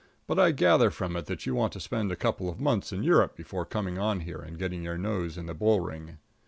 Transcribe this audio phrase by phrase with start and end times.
[0.25, 3.03] But I gather from it that you want to spend a couple of months in
[3.03, 6.17] Europe before coming on here and getting your nose in the bull ring.